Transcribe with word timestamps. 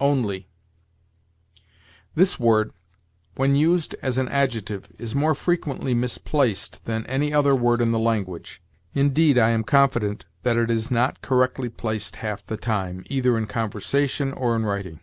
ONLY. 0.00 0.48
This 2.16 2.40
word, 2.40 2.72
when 3.36 3.54
used 3.54 3.94
as 4.02 4.18
an 4.18 4.28
adjective, 4.30 4.90
is 4.98 5.14
more 5.14 5.32
frequently 5.32 5.94
misplaced 5.94 6.84
than 6.86 7.06
any 7.06 7.32
other 7.32 7.54
word 7.54 7.80
in 7.80 7.92
the 7.92 7.98
language. 8.00 8.60
Indeed, 8.94 9.38
I 9.38 9.50
am 9.50 9.62
confident 9.62 10.24
that 10.42 10.56
it 10.56 10.72
is 10.72 10.90
not 10.90 11.22
correctly 11.22 11.68
placed 11.68 12.16
half 12.16 12.44
the 12.44 12.56
time, 12.56 13.04
either 13.06 13.38
in 13.38 13.46
conversation 13.46 14.32
or 14.32 14.56
in 14.56 14.64
writing. 14.64 14.98